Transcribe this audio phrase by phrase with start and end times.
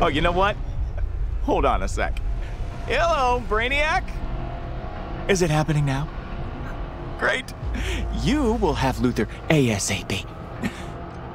[0.00, 0.56] Oh, you know what?
[1.42, 2.20] Hold on a sec.
[2.86, 4.04] Hello, Brainiac?
[5.28, 6.08] Is it happening now?
[7.18, 7.52] Great.
[8.22, 10.24] You will have Luthor ASAP.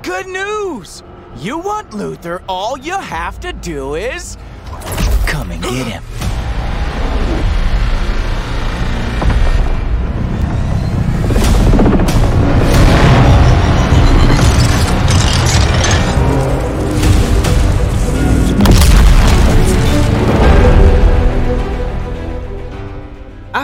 [0.02, 1.04] Good news!
[1.38, 4.38] You want Luthor, all you have to do is.
[5.28, 6.04] Come and get him.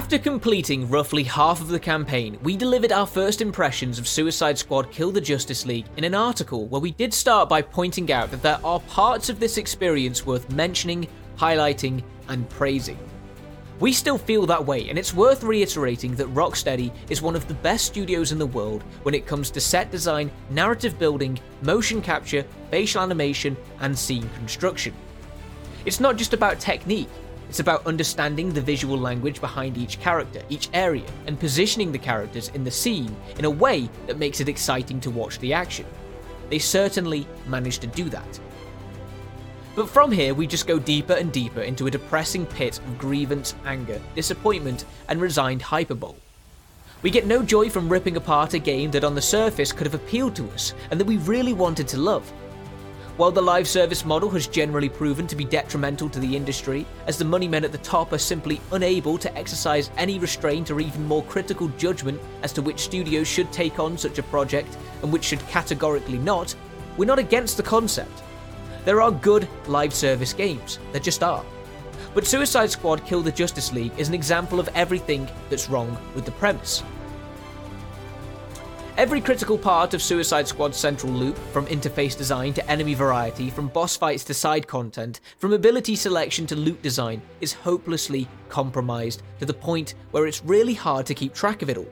[0.09, 4.91] After completing roughly half of the campaign, we delivered our first impressions of Suicide Squad
[4.91, 8.41] Kill the Justice League in an article where we did start by pointing out that
[8.41, 12.97] there are parts of this experience worth mentioning, highlighting, and praising.
[13.79, 17.53] We still feel that way, and it's worth reiterating that Rocksteady is one of the
[17.53, 22.43] best studios in the world when it comes to set design, narrative building, motion capture,
[22.71, 24.95] facial animation, and scene construction.
[25.85, 27.09] It's not just about technique,
[27.49, 32.49] it's about understanding the visual language behind each character, each area, and positioning the characters
[32.49, 35.87] in the scene in a way that makes it exciting to watch the action.
[36.49, 38.39] They certainly managed to do that.
[39.75, 43.55] But from here, we just go deeper and deeper into a depressing pit of grievance,
[43.65, 46.17] anger, disappointment, and resigned hyperbole.
[47.01, 49.95] We get no joy from ripping apart a game that on the surface could have
[49.95, 52.31] appealed to us and that we really wanted to love.
[53.19, 57.17] While the live service model has generally proven to be detrimental to the industry, as
[57.17, 61.05] the money men at the top are simply unable to exercise any restraint or even
[61.05, 65.25] more critical judgment as to which studios should take on such a project and which
[65.25, 66.55] should categorically not,
[66.95, 68.23] we're not against the concept.
[68.85, 71.43] There are good live service games, there just are.
[72.13, 76.23] But Suicide Squad Kill the Justice League is an example of everything that's wrong with
[76.23, 76.83] the premise.
[78.99, 83.69] Every critical part of Suicide Squad's central loop, from interface design to enemy variety, from
[83.69, 89.45] boss fights to side content, from ability selection to loot design, is hopelessly compromised to
[89.45, 91.87] the point where it's really hard to keep track of it all.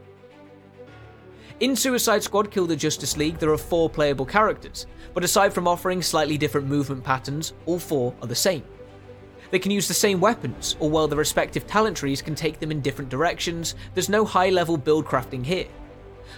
[1.62, 5.66] In Suicide Squad Kill the Justice League, there are four playable characters, but aside from
[5.66, 8.66] offering slightly different movement patterns, all four are the same.
[9.50, 12.70] They can use the same weapons, or while their respective talent trees can take them
[12.70, 15.68] in different directions, there's no high level build crafting here.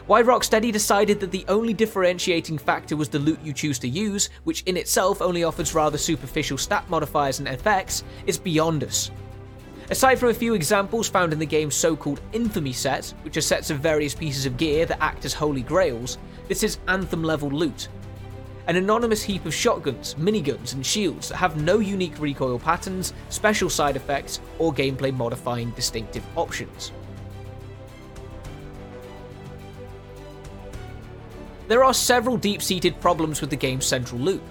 [0.08, 4.30] Why Rocksteady decided that the only differentiating factor was the loot you choose to use,
[4.44, 9.12] which in itself only offers rather superficial stat modifiers and effects, is beyond us.
[9.92, 13.42] Aside from a few examples found in the game's so called Infamy set, which are
[13.42, 17.50] sets of various pieces of gear that act as holy grails, this is Anthem level
[17.50, 17.88] loot.
[18.68, 23.68] An anonymous heap of shotguns, miniguns, and shields that have no unique recoil patterns, special
[23.68, 26.92] side effects, or gameplay modifying distinctive options.
[31.70, 34.42] There are several deep seated problems with the game's central loop.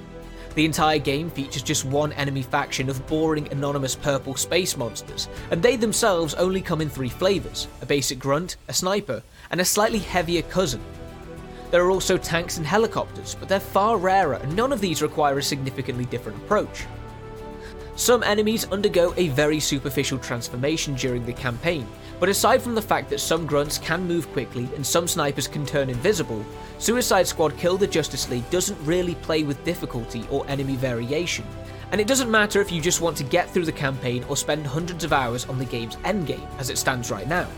[0.55, 5.61] The entire game features just one enemy faction of boring, anonymous purple space monsters, and
[5.61, 9.21] they themselves only come in three flavours a basic grunt, a sniper,
[9.51, 10.81] and a slightly heavier cousin.
[11.73, 15.39] There are also tanks and helicopters, but they're far rarer, and none of these require
[15.39, 16.87] a significantly different approach.
[17.97, 21.85] Some enemies undergo a very superficial transformation during the campaign,
[22.21, 25.65] but aside from the fact that some grunts can move quickly and some snipers can
[25.65, 26.45] turn invisible,
[26.79, 31.47] Suicide Squad Kill the Justice League doesn't really play with difficulty or enemy variation.
[31.91, 34.67] And it doesn't matter if you just want to get through the campaign or spend
[34.67, 37.49] hundreds of hours on the game's endgame, as it stands right now.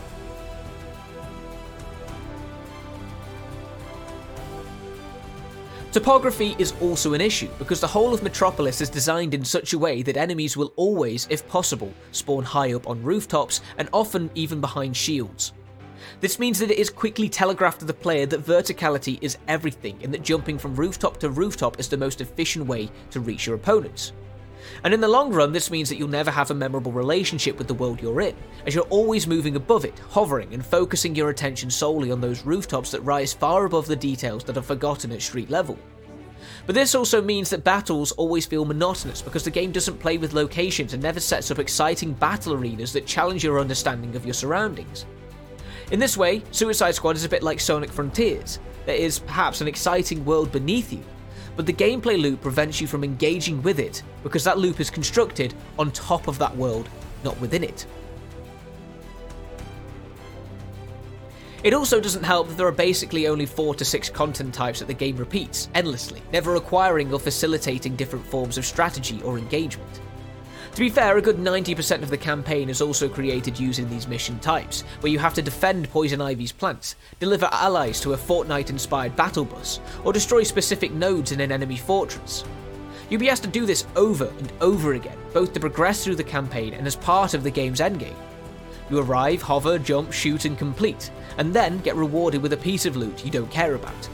[5.91, 9.77] Topography is also an issue because the whole of Metropolis is designed in such a
[9.77, 14.61] way that enemies will always, if possible, spawn high up on rooftops and often even
[14.61, 15.51] behind shields.
[16.21, 20.13] This means that it is quickly telegraphed to the player that verticality is everything and
[20.13, 24.13] that jumping from rooftop to rooftop is the most efficient way to reach your opponents.
[24.83, 27.67] And in the long run, this means that you'll never have a memorable relationship with
[27.67, 28.35] the world you're in,
[28.65, 32.91] as you're always moving above it, hovering and focusing your attention solely on those rooftops
[32.91, 35.77] that rise far above the details that are forgotten at street level.
[36.65, 40.33] But this also means that battles always feel monotonous because the game doesn't play with
[40.33, 45.05] locations and never sets up exciting battle arenas that challenge your understanding of your surroundings.
[45.91, 48.59] In this way, Suicide Squad is a bit like Sonic Frontiers.
[48.85, 51.03] There is perhaps an exciting world beneath you,
[51.55, 55.53] but the gameplay loop prevents you from engaging with it because that loop is constructed
[55.77, 56.89] on top of that world,
[57.23, 57.85] not within it.
[61.63, 64.87] It also doesn't help that there are basically only 4 to 6 content types that
[64.87, 70.01] the game repeats, endlessly, never requiring or facilitating different forms of strategy or engagement.
[70.73, 74.39] To be fair, a good 90% of the campaign is also created using these mission
[74.39, 79.13] types, where you have to defend Poison Ivy's plants, deliver allies to a Fortnite inspired
[79.17, 82.45] battle bus, or destroy specific nodes in an enemy fortress.
[83.09, 86.23] You'll be asked to do this over and over again, both to progress through the
[86.23, 88.15] campaign and as part of the game's endgame.
[88.89, 92.95] You arrive, hover, jump, shoot, and complete, and then get rewarded with a piece of
[92.95, 94.09] loot you don't care about.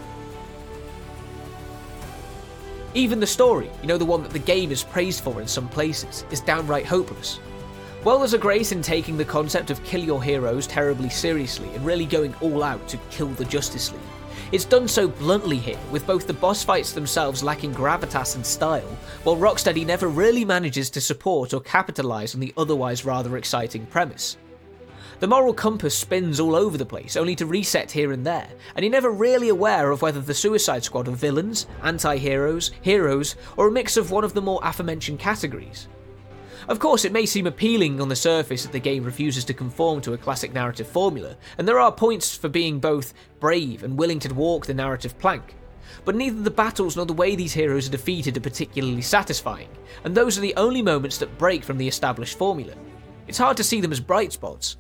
[2.97, 5.69] Even the story, you know the one that the game is praised for in some
[5.69, 7.39] places, is downright hopeless.
[8.03, 11.85] Well, there's a grace in taking the concept of kill your heroes terribly seriously and
[11.85, 14.01] really going all out to kill the Justice League,
[14.51, 18.97] it's done so bluntly here, with both the boss fights themselves lacking gravitas and style,
[19.23, 24.37] while Rocksteady never really manages to support or capitalise on the otherwise rather exciting premise.
[25.19, 28.83] The moral compass spins all over the place, only to reset here and there, and
[28.83, 33.67] you're never really aware of whether the Suicide Squad are villains, anti heroes, heroes, or
[33.67, 35.87] a mix of one of the more aforementioned categories.
[36.67, 40.01] Of course, it may seem appealing on the surface that the game refuses to conform
[40.01, 44.19] to a classic narrative formula, and there are points for being both brave and willing
[44.19, 45.55] to walk the narrative plank.
[46.03, 49.69] But neither the battles nor the way these heroes are defeated are particularly satisfying,
[50.03, 52.73] and those are the only moments that break from the established formula.
[53.27, 54.77] It's hard to see them as bright spots,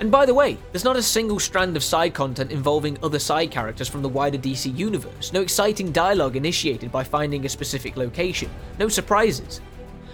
[0.00, 3.50] and by the way, there's not a single strand of side content involving other side
[3.50, 8.48] characters from the wider DC universe, no exciting dialogue initiated by finding a specific location,
[8.78, 9.60] no surprises.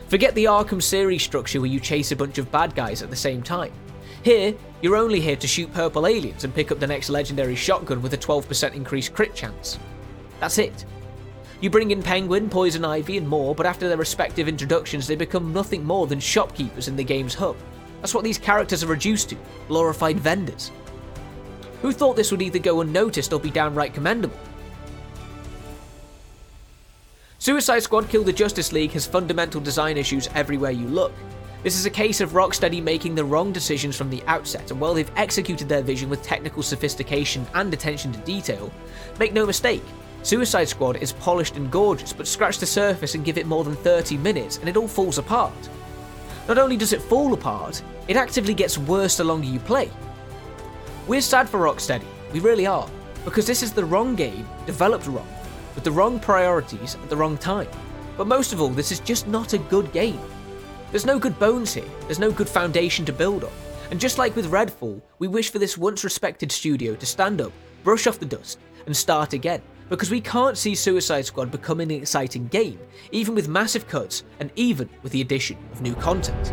[0.08, 3.16] Forget the Arkham series structure where you chase a bunch of bad guys at the
[3.16, 3.72] same time.
[4.22, 8.00] Here, you're only here to shoot purple aliens and pick up the next legendary shotgun
[8.00, 9.78] with a 12% increased crit chance.
[10.40, 10.86] That's it.
[11.60, 15.52] You bring in Penguin, Poison Ivy, and more, but after their respective introductions, they become
[15.52, 17.56] nothing more than shopkeepers in the game's hub.
[18.04, 19.36] That's what these characters are reduced to
[19.66, 20.70] glorified vendors.
[21.80, 24.36] Who thought this would either go unnoticed or be downright commendable?
[27.38, 31.14] Suicide Squad Kill the Justice League has fundamental design issues everywhere you look.
[31.62, 34.92] This is a case of Rocksteady making the wrong decisions from the outset, and while
[34.92, 38.70] they've executed their vision with technical sophistication and attention to detail,
[39.18, 39.82] make no mistake,
[40.24, 43.76] Suicide Squad is polished and gorgeous, but scratch the surface and give it more than
[43.76, 45.54] 30 minutes and it all falls apart.
[46.46, 49.90] Not only does it fall apart, it actively gets worse the longer you play.
[51.06, 52.88] We're sad for Rocksteady, we really are,
[53.24, 55.28] because this is the wrong game, developed wrong,
[55.74, 57.68] with the wrong priorities at the wrong time.
[58.18, 60.20] But most of all, this is just not a good game.
[60.90, 63.52] There's no good bones here, there's no good foundation to build on.
[63.90, 67.52] And just like with Redfall, we wish for this once respected studio to stand up,
[67.84, 71.98] brush off the dust, and start again because we can't see Suicide Squad becoming an
[71.98, 72.78] exciting game,
[73.12, 76.52] even with massive cuts and even with the addition of new content.